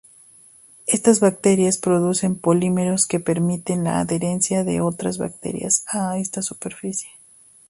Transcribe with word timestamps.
Estas 0.87 1.19
bacterias 1.19 1.77
producen 1.77 2.35
polímeros 2.35 3.05
que 3.05 3.19
permiten 3.19 3.83
la 3.83 3.99
adherencia 3.99 4.63
de 4.63 4.81
otras 4.81 5.19
bacterias 5.19 5.85
a 5.91 6.17
esta 6.17 6.41
superficie. 6.41 7.11